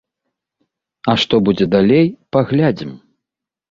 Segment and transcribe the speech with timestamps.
[1.13, 2.05] А што будзе далей,
[2.35, 2.91] паглядзім.